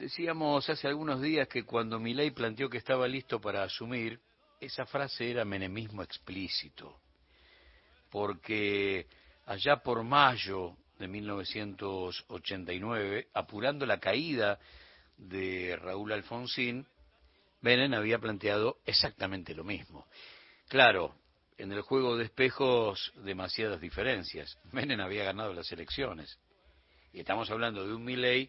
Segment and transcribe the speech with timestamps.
[0.00, 4.18] Decíamos hace algunos días que cuando Milei planteó que estaba listo para asumir,
[4.58, 7.02] esa frase era menemismo explícito,
[8.08, 9.06] porque
[9.44, 14.58] allá por mayo de 1989, apurando la caída
[15.18, 16.86] de Raúl Alfonsín,
[17.60, 20.06] Menem había planteado exactamente lo mismo.
[20.68, 21.14] Claro,
[21.58, 24.58] en el juego de espejos demasiadas diferencias.
[24.72, 26.38] Menem había ganado las elecciones.
[27.12, 28.48] Y estamos hablando de un Milley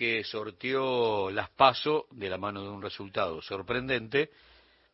[0.00, 4.30] que sorteó las pasos de la mano de un resultado sorprendente,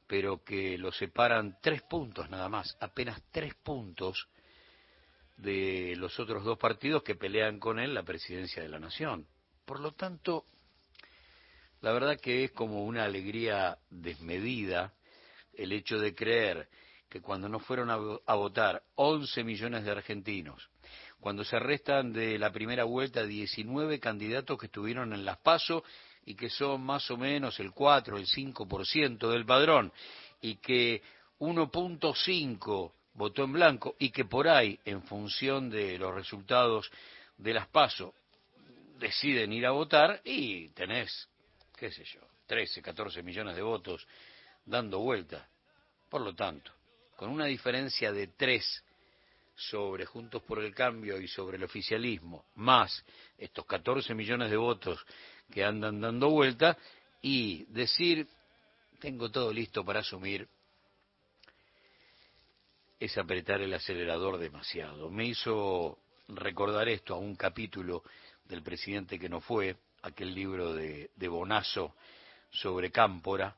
[0.04, 4.26] pero que lo separan tres puntos nada más, apenas tres puntos
[5.36, 9.28] de los otros dos partidos que pelean con él la presidencia de la nación.
[9.64, 10.44] Por lo tanto,
[11.82, 14.92] la verdad que es como una alegría desmedida
[15.52, 16.68] el hecho de creer
[17.08, 20.68] que cuando no fueron a, votar 11 millones de argentinos,
[21.20, 25.82] cuando se restan de la primera vuelta 19 candidatos que estuvieron en las PASO
[26.24, 29.92] y que son más o menos el 4, el 5% del padrón,
[30.40, 31.02] y que
[31.38, 36.90] 1.5 votó en blanco y que por ahí, en función de los resultados
[37.38, 38.14] de las PASO,
[38.98, 41.28] deciden ir a votar y tenés,
[41.76, 44.06] qué sé yo, 13, 14 millones de votos
[44.64, 45.48] dando vuelta.
[46.08, 46.72] Por lo tanto,
[47.16, 48.84] con una diferencia de 3
[49.56, 53.04] sobre Juntos por el Cambio y sobre el oficialismo, más
[53.38, 55.04] estos 14 millones de votos
[55.50, 56.76] que andan dando vuelta,
[57.22, 58.28] y decir,
[59.00, 60.46] tengo todo listo para asumir,
[63.00, 65.10] es apretar el acelerador demasiado.
[65.10, 65.98] Me hizo
[66.28, 68.02] recordar esto a un capítulo
[68.44, 71.94] del presidente que no fue, aquel libro de, de Bonazo
[72.50, 73.56] sobre Cámpora,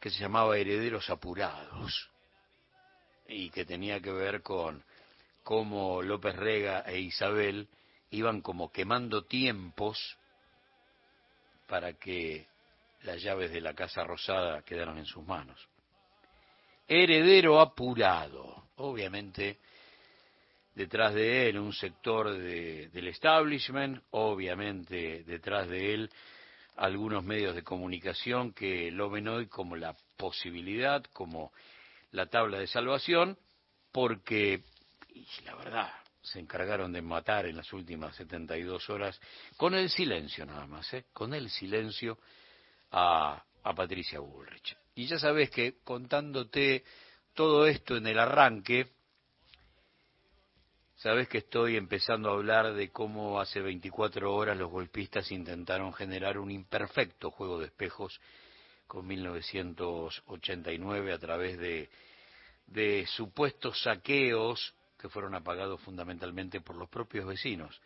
[0.00, 2.10] que se llamaba Herederos Apurados
[3.30, 4.84] y que tenía que ver con
[5.42, 7.68] cómo López Rega e Isabel
[8.10, 10.18] iban como quemando tiempos
[11.68, 12.46] para que
[13.02, 15.68] las llaves de la Casa Rosada quedaran en sus manos.
[16.88, 19.58] Heredero apurado, obviamente
[20.74, 26.10] detrás de él un sector del establishment, obviamente detrás de él
[26.76, 31.52] algunos medios de comunicación que lo ven hoy como la posibilidad, como
[32.12, 33.38] la tabla de salvación,
[33.92, 34.62] porque,
[35.08, 39.20] y la verdad, se encargaron de matar en las últimas 72 horas,
[39.56, 41.06] con el silencio nada más, ¿eh?
[41.12, 42.18] con el silencio
[42.90, 44.76] a, a Patricia Bullrich.
[44.94, 46.84] Y ya sabes que contándote
[47.34, 48.88] todo esto en el arranque,
[50.96, 56.38] sabes que estoy empezando a hablar de cómo hace 24 horas los golpistas intentaron generar
[56.38, 58.20] un imperfecto juego de espejos
[58.90, 61.88] con 1989 a través de,
[63.06, 67.80] supuestos saqueos que fueron apagados fundamentalmente por los propios vecinos,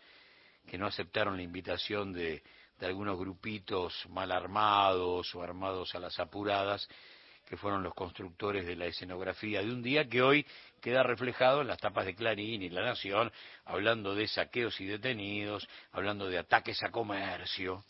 [0.67, 2.43] que no aceptaron la invitación de,
[2.79, 6.89] de algunos grupitos mal armados o armados a las apuradas,
[7.47, 10.47] que fueron los constructores de la escenografía de un día que hoy
[10.81, 13.31] queda reflejado en las tapas de Clarín y La Nación,
[13.67, 17.85] hablando de saqueos y detenidos, hablando de ataques a comercio,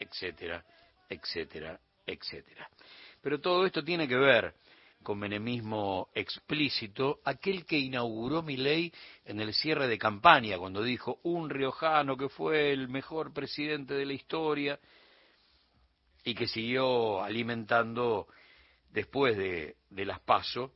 [0.00, 0.64] etcétera,
[1.08, 2.68] etcétera, etcétera.
[3.20, 4.54] Pero todo esto tiene que ver
[5.02, 8.92] con menemismo explícito, aquel que inauguró mi ley
[9.24, 14.06] en el cierre de campaña, cuando dijo un riojano que fue el mejor presidente de
[14.06, 14.78] la historia
[16.24, 18.26] y que siguió alimentando
[18.90, 20.72] después de, de las PASO,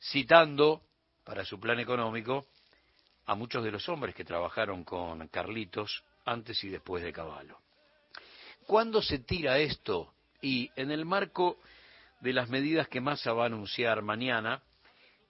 [0.00, 0.82] citando
[1.24, 2.46] para su plan económico
[3.26, 7.58] a muchos de los hombres que trabajaron con Carlitos antes y después de Caballo.
[8.66, 10.12] ¿Cuándo se tira esto?
[10.40, 11.58] Y en el marco
[12.20, 14.62] de las medidas que Massa va a anunciar mañana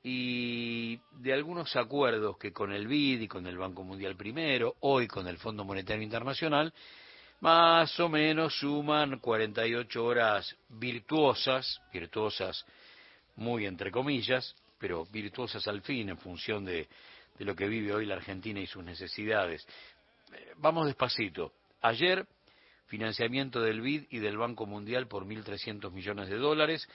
[0.03, 5.07] y de algunos acuerdos que con el BID y con el Banco Mundial primero, hoy
[5.07, 6.73] con el Fondo Monetario Internacional,
[7.41, 12.65] más o menos suman 48 horas virtuosas, virtuosas
[13.37, 16.89] muy entre comillas, pero virtuosas al fin en función de,
[17.39, 19.67] de lo que vive hoy la Argentina y sus necesidades.
[20.33, 21.53] Eh, vamos despacito.
[21.83, 22.27] Ayer
[22.91, 26.89] financiamiento del BID y del Banco Mundial por 1.300 millones de dólares,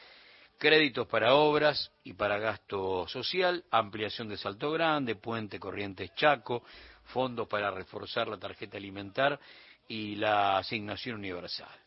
[0.60, 6.64] créditos para obras y para gasto social, ampliación de Salto Grande, Puente Corrientes Chaco,
[7.06, 9.40] fondos para reforzar la tarjeta alimentar
[9.88, 11.80] y la asignación universal.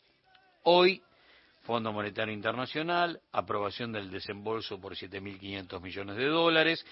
[0.63, 1.03] Hoy,
[1.61, 6.83] Fondo Monetario Internacional, aprobación del desembolso por 7.500 millones de dólares,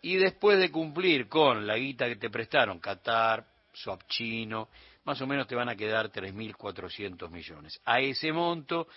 [0.00, 3.44] y después de cumplir con la guita que te prestaron Qatar,
[3.74, 4.68] Swap Chino,
[5.06, 7.80] más o menos te van a quedar 3.400 millones.
[7.84, 8.88] A ese monto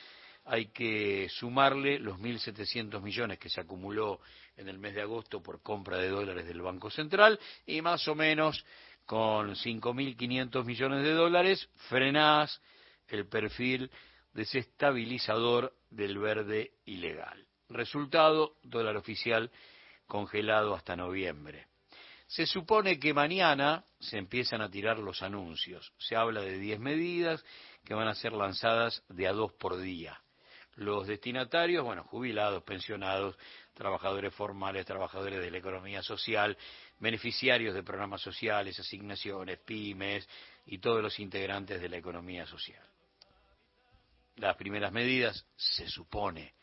[0.44, 4.20] hay que sumarle los 1.700 millones que se acumuló
[4.58, 8.16] en el mes de agosto por compra de dólares del Banco Central y más o
[8.16, 8.66] menos
[9.06, 12.60] con 5.500 millones de dólares, frenás
[13.08, 13.90] el perfil
[14.34, 17.46] desestabilizador del verde ilegal.
[17.70, 19.52] Resultado, dólar oficial
[20.08, 21.69] congelado hasta noviembre.
[22.30, 25.92] Se supone que mañana se empiezan a tirar los anuncios.
[25.98, 27.44] Se habla de 10 medidas
[27.84, 30.22] que van a ser lanzadas de a dos por día.
[30.76, 33.36] Los destinatarios, bueno, jubilados, pensionados,
[33.74, 36.56] trabajadores formales, trabajadores de la economía social,
[37.00, 40.30] beneficiarios de programas sociales, asignaciones, pymes
[40.68, 42.86] y todos los integrantes de la economía social.
[44.36, 46.54] Las primeras medidas, se supone,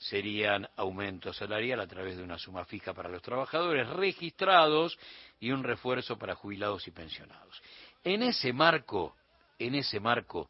[0.00, 4.98] serían aumento salarial a través de una suma fija para los trabajadores registrados
[5.38, 7.62] y un refuerzo para jubilados y pensionados.
[8.02, 9.14] En ese marco,
[9.58, 10.48] en ese marco,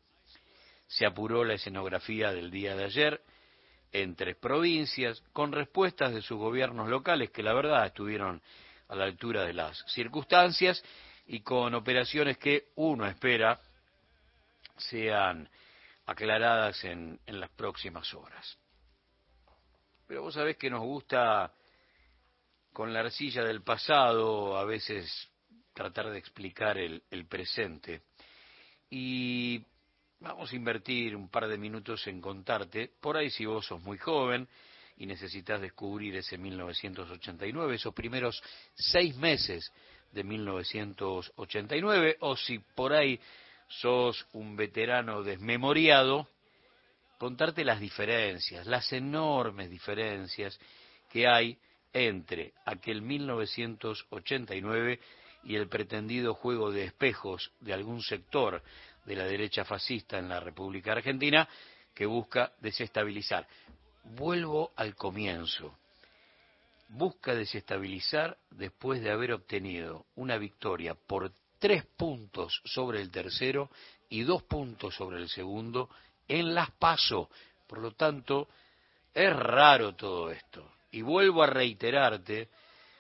[0.87, 3.23] se apuró la escenografía del día de ayer
[3.93, 8.41] en tres provincias, con respuestas de sus gobiernos locales que la verdad estuvieron
[8.87, 10.81] a la altura de las circunstancias
[11.27, 13.59] y con operaciones que uno espera
[14.77, 15.49] sean
[16.07, 18.60] aclaradas en, en las próximas horas.
[20.11, 21.53] Pero vos sabés que nos gusta
[22.73, 25.31] con la arcilla del pasado a veces
[25.73, 28.03] tratar de explicar el, presente.
[28.91, 29.65] Y
[30.19, 33.99] vamos a invertir un par de minutos en contarte, por ahí si vos sos muy
[33.99, 34.49] joven
[34.97, 38.43] y necesitas descubrir ese 1989, esos primeros
[38.75, 39.73] seis meses
[40.11, 43.21] de 1989, o si por ahí
[43.69, 46.27] sos un veterano desmemoriado,
[47.21, 50.59] contarte las diferencias, las enormes diferencias
[51.11, 51.59] que hay
[51.93, 54.99] entre aquel 1989
[55.45, 58.63] y el pretendido juego de espejos de algún sector
[59.05, 61.47] de la derecha fascista en la República Argentina
[61.93, 63.47] que busca desestabilizar.
[64.03, 65.77] Vuelvo al comienzo.
[66.89, 73.69] Busca desestabilizar después de haber obtenido una victoria por tres puntos sobre el tercero
[74.09, 75.91] y dos puntos sobre el segundo
[76.31, 77.29] en las paso.
[77.67, 78.49] Por lo tanto,
[79.13, 80.73] es raro todo esto.
[80.93, 82.49] Y vuelvo a reiterarte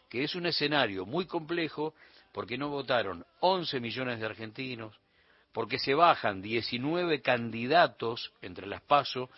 [0.08, 1.94] que es un escenario muy complejo
[2.32, 4.94] porque no votaron 11 millones de argentinos,
[5.52, 9.30] porque se bajan 19 candidatos entre las PASO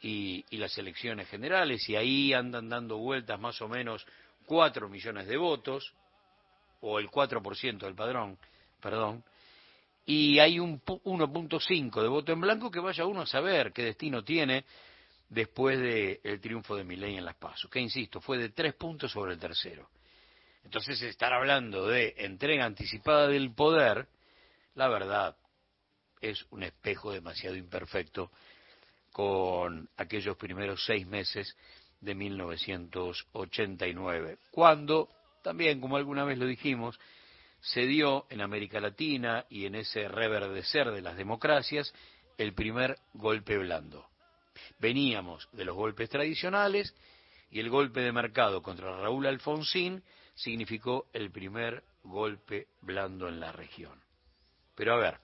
[0.00, 4.06] y, y, las elecciones generales, y ahí andan dando vueltas más o menos
[4.44, 5.94] 4 millones de votos,
[6.82, 8.38] o el 4% del padrón,
[8.80, 9.24] perdón,
[10.06, 14.22] y hay un 1.5 de voto en blanco que vaya uno a saber qué destino
[14.22, 14.64] tiene
[15.28, 19.32] después del triunfo de Milei en las PASO, que insisto, fue de tres puntos sobre
[19.32, 19.88] el tercero.
[20.64, 24.08] Entonces, estar hablando de entrega anticipada del poder,
[24.74, 25.36] la verdad,
[26.20, 28.30] es un espejo demasiado imperfecto
[29.12, 31.56] con aquellos primeros seis meses
[32.00, 35.08] de 1989, cuando,
[35.42, 37.00] también como alguna vez lo dijimos,
[37.64, 41.94] se dio en América Latina y en ese reverdecer de las democracias
[42.36, 44.06] el primer golpe blando.
[44.78, 46.94] Veníamos de los golpes tradicionales
[47.50, 50.02] y el golpe de mercado contra Raúl Alfonsín
[50.34, 53.98] significó el primer golpe blando en la región.
[54.74, 55.20] Pero a ver,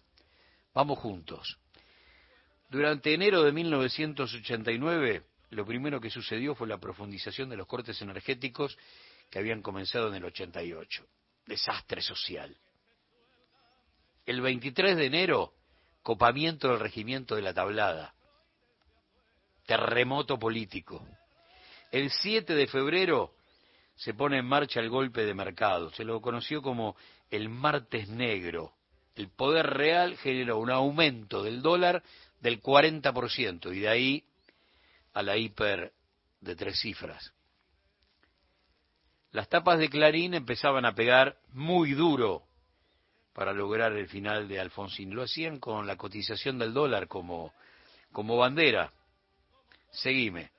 [0.72, 1.58] vamos juntos.
[2.70, 8.78] Durante enero de 1989, lo primero que sucedió fue la profundización de los cortes energéticos
[9.28, 11.06] que habían comenzado en el 88
[11.50, 12.56] desastre social.
[14.24, 15.52] El 23 de enero,
[16.02, 18.14] copamiento del regimiento de la tablada,
[19.66, 21.04] terremoto político.
[21.90, 23.34] El 7 de febrero
[23.96, 26.96] se pone en marcha el golpe de mercado, se lo conoció como
[27.30, 28.72] el martes negro.
[29.16, 32.04] El poder real generó un aumento del dólar
[32.40, 34.24] del 40% y de ahí
[35.12, 35.92] a la hiper
[36.40, 37.34] de tres cifras
[39.32, 42.42] las tapas de Clarín empezaban a pegar muy duro
[43.32, 45.14] para lograr el final de Alfonsín.
[45.14, 47.52] Lo hacían con la cotización del dólar como,
[48.12, 48.92] como bandera.
[49.90, 50.50] Seguime.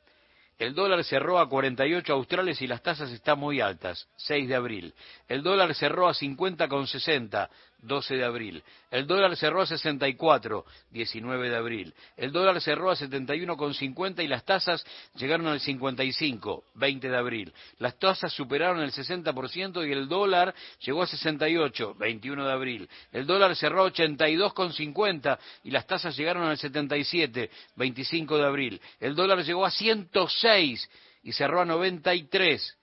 [0.57, 4.93] El dólar cerró a 48 australes y las tasas están muy altas, 6 de abril.
[5.27, 7.49] El dólar cerró a 50,60,
[7.81, 8.63] 12 de abril.
[8.89, 11.93] El dólar cerró a 64, 19 de abril.
[12.15, 14.85] El dólar cerró a 71,50 y las tasas
[15.15, 17.53] llegaron al 55, 20 de abril.
[17.79, 22.89] Las tasas superaron el 60% y el dólar llegó a 68, 21 de abril.
[23.11, 28.81] El dólar cerró a 82,50 y las tasas llegaron al 77, 25 de abril.
[28.99, 30.89] El dólar llegó a 106
[31.23, 32.77] y cerró a 93,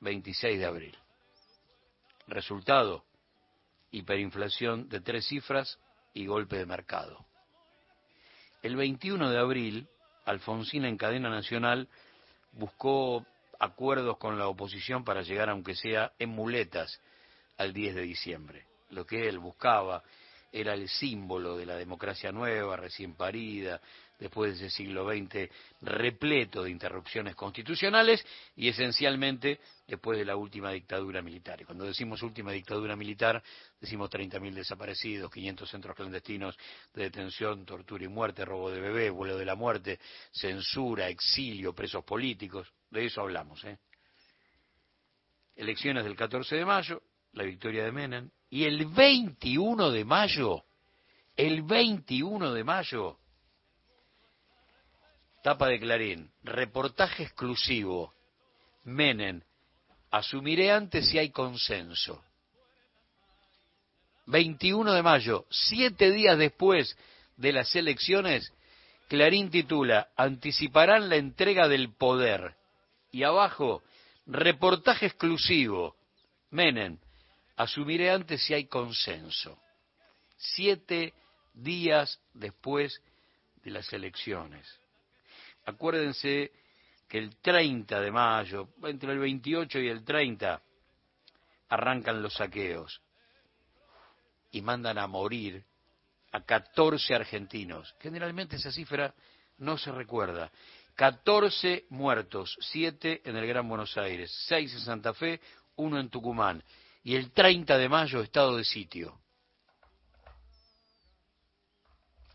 [0.00, 0.98] 26 de abril.
[2.26, 3.04] Resultado,
[3.92, 5.78] hiperinflación de tres cifras
[6.14, 7.24] y golpe de mercado.
[8.62, 9.88] El 21 de abril,
[10.24, 11.88] Alfonsín en cadena nacional
[12.52, 13.24] buscó
[13.58, 17.00] acuerdos con la oposición para llegar, aunque sea en muletas,
[17.58, 18.66] al 10 de diciembre.
[18.90, 20.02] lo que él buscaba
[20.52, 23.80] era el símbolo de la democracia nueva, recién parida,
[24.22, 30.70] después de ese siglo XX repleto de interrupciones constitucionales y esencialmente después de la última
[30.70, 31.60] dictadura militar.
[31.60, 33.42] Y cuando decimos última dictadura militar,
[33.80, 36.56] decimos 30.000 desaparecidos, 500 centros clandestinos
[36.94, 39.98] de detención, tortura y muerte, robo de bebés, vuelo de la muerte,
[40.30, 43.64] censura, exilio, presos políticos, de eso hablamos.
[43.64, 43.78] ¿eh?
[45.56, 50.64] Elecciones del 14 de mayo, la victoria de Menem, y el 21 de mayo,
[51.36, 53.18] el 21 de mayo,
[55.42, 58.12] tapa de Clarín, reportaje exclusivo,
[58.84, 59.42] Menem,
[60.10, 62.22] asumiré antes si hay consenso.
[64.26, 66.96] 21 de mayo, siete días después
[67.36, 68.52] de las elecciones,
[69.08, 72.54] Clarín titula, anticiparán la entrega del poder.
[73.10, 73.82] Y abajo,
[74.26, 75.96] reportaje exclusivo,
[76.50, 76.98] Menem,
[77.62, 79.58] asumiré antes si hay consenso.
[80.36, 81.14] Siete
[81.54, 83.00] días después
[83.62, 84.66] de las elecciones.
[85.64, 86.52] Acuérdense
[87.08, 90.60] que el 30 de mayo, entre el 28 y el 30,
[91.68, 93.00] arrancan los saqueos
[94.50, 95.64] y mandan a morir
[96.32, 97.94] a 14 argentinos.
[98.00, 99.14] Generalmente esa cifra
[99.58, 100.50] no se recuerda.
[100.96, 105.40] 14 muertos, 7 en el Gran Buenos Aires, 6 en Santa Fe,
[105.76, 106.62] 1 en Tucumán
[107.04, 109.18] y el 30 de mayo estado de sitio.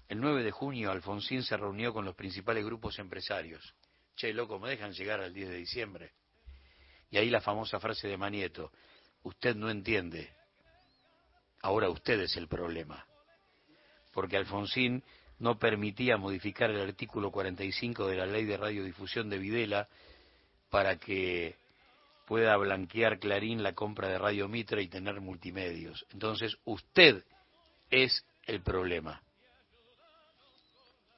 [0.09, 3.75] El 9 de junio Alfonsín se reunió con los principales grupos empresarios.
[4.15, 6.11] Che, loco, me dejan llegar al 10 de diciembre.
[7.09, 8.71] Y ahí la famosa frase de Manieto,
[9.23, 10.29] usted no entiende,
[11.61, 13.05] ahora usted es el problema.
[14.11, 15.03] Porque Alfonsín
[15.39, 19.87] no permitía modificar el artículo 45 de la ley de radiodifusión de Videla
[20.69, 21.55] para que
[22.27, 26.05] pueda blanquear Clarín la compra de Radio Mitra y tener multimedios.
[26.11, 27.23] Entonces, usted
[27.89, 29.23] es el problema.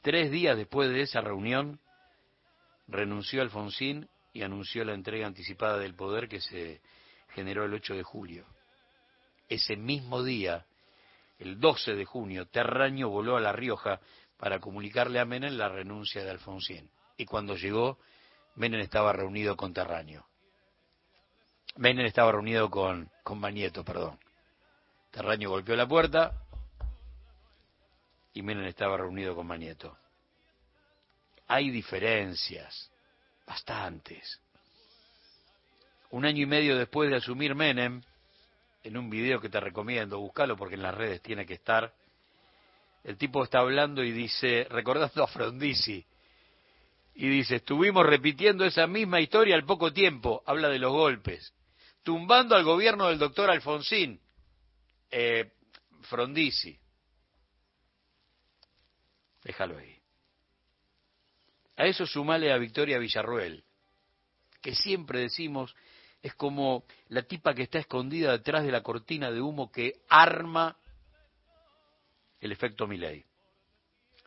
[0.04, 1.80] Tres días después de esa reunión,
[2.88, 6.80] renunció Alfonsín y anunció la entrega anticipada del poder que se
[7.34, 8.46] generó el 8 de julio.
[9.50, 10.68] Ese mismo día,
[11.40, 14.00] el 12 de junio, Terraño voló a La Rioja
[14.38, 16.88] para comunicarle a Menem la renuncia de Alfonsín.
[17.18, 17.98] Y cuando llegó,
[18.56, 20.29] Menem estaba reunido con Terraño.
[21.78, 24.20] Menem estaba reunido con, con Manieto, perdón.
[25.12, 26.34] Terraño golpeó la puerta
[28.34, 29.98] y Menem estaba reunido con Manieto.
[31.48, 32.92] Hay diferencias,
[33.46, 34.40] bastantes.
[36.12, 38.02] Un año y medio después de asumir Menem,
[38.84, 41.94] en un video que te recomiendo, búscalo porque en las redes tiene que estar,
[43.04, 46.06] el tipo está hablando y dice, recordando a Frondizi,
[47.16, 51.54] y dice, estuvimos repitiendo esa misma historia al poco tiempo, habla de los golpes
[52.04, 54.20] tumbando al gobierno del doctor Alfonsín,
[55.12, 55.52] eh,
[56.04, 56.78] Frondizi.
[59.44, 59.98] Déjalo ahí.
[61.78, 63.64] A eso sumale a Victoria Villarruel,
[64.62, 65.74] que siempre decimos
[66.22, 70.78] es como la tipa que está escondida detrás de la cortina de humo que arma
[72.42, 73.24] el efecto Milei.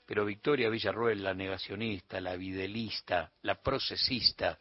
[0.07, 4.59] Pero Victoria Villarruel, la negacionista, la videlista, la procesista,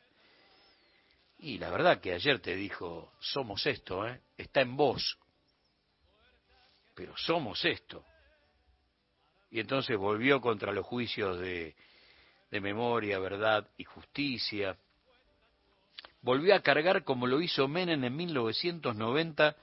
[1.41, 4.21] y la verdad que ayer te dijo, somos esto, ¿eh?
[4.37, 5.17] está en vos,
[6.93, 8.05] pero somos esto.
[9.49, 11.75] Y entonces volvió contra los juicios de,
[12.51, 14.77] de memoria, verdad y justicia.
[16.21, 19.55] Volvió a cargar como lo hizo Menem en 1990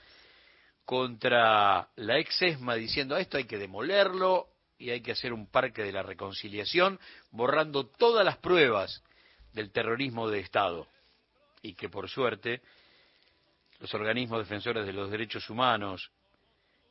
[0.85, 5.83] contra la ex ESMA diciendo esto hay que demolerlo y hay que hacer un parque
[5.85, 6.99] de la reconciliación,
[7.31, 9.05] borrando todas las pruebas
[9.53, 10.89] del terrorismo de Estado
[11.63, 12.61] y que por suerte
[13.81, 16.11] los organismos defensores de los derechos humanos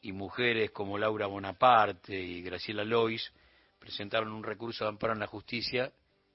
[0.02, 3.32] y mujeres como Laura Bonaparte y Graciela Lois
[3.80, 5.92] presentaron un recurso de amparo en la justicia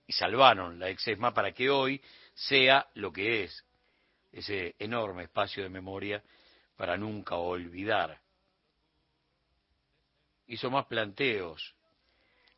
[0.06, 2.00] y salvaron la exesma para que hoy
[2.34, 3.64] sea lo que es,
[4.32, 6.22] ese enorme espacio de memoria
[6.76, 8.20] para nunca olvidar.
[10.46, 11.74] Hizo más planteos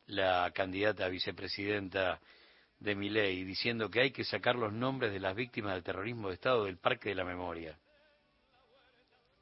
[0.07, 2.19] la candidata a vicepresidenta
[2.79, 6.29] de mi ley, diciendo que hay que sacar los nombres de las víctimas del terrorismo
[6.29, 7.77] de Estado del Parque de la Memoria.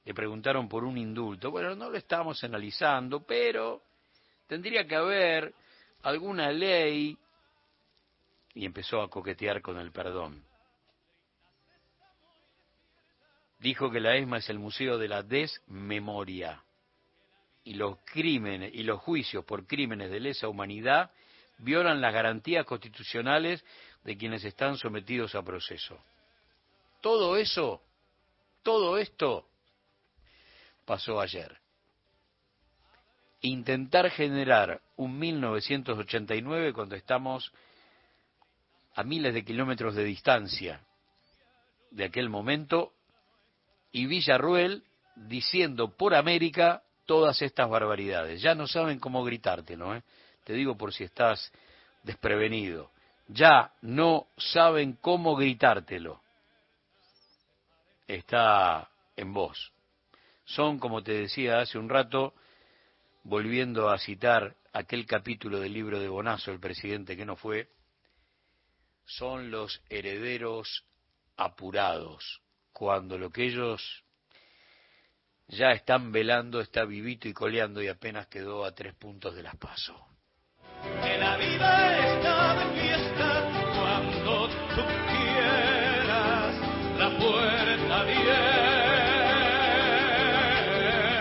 [0.05, 1.51] Le preguntaron por un indulto.
[1.51, 3.81] Bueno, no lo estamos analizando, pero
[4.47, 5.53] tendría que haber
[6.03, 7.17] alguna ley
[8.53, 10.43] y empezó a coquetear con el perdón.
[13.59, 16.61] Dijo que la ESMA es el museo de la desmemoria
[17.63, 21.11] y los crímenes y los juicios por crímenes de lesa humanidad
[21.63, 23.63] violan las garantías constitucionales
[24.03, 25.99] de quienes están sometidos a proceso.
[27.01, 27.81] Todo eso,
[28.61, 29.47] todo esto,
[30.85, 31.57] pasó ayer.
[33.41, 37.51] Intentar generar un 1989 cuando estamos
[38.95, 40.81] a miles de kilómetros de distancia
[41.91, 42.93] de aquel momento
[43.91, 44.83] y Villarruel
[45.15, 48.41] diciendo por América todas estas barbaridades.
[48.41, 50.03] Ya no saben cómo gritártelo, ¿eh?
[50.43, 51.51] Te digo por si estás
[52.03, 52.91] desprevenido.
[53.27, 56.21] Ya no saben cómo gritártelo.
[58.07, 59.71] Está en vos.
[60.45, 62.33] Son, como te decía hace un rato,
[63.23, 67.69] volviendo a citar aquel capítulo del libro de Bonazo, el presidente que no fue,
[69.05, 70.83] son los herederos
[71.37, 74.03] apurados, cuando lo que ellos
[75.47, 79.55] ya están velando está vivito y coleando y apenas quedó a tres puntos de las
[79.55, 80.12] paso.
[80.83, 82.42] Que la vida está